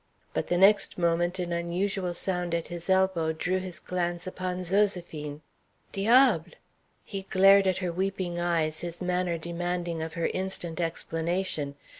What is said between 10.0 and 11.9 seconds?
of her instant explanation.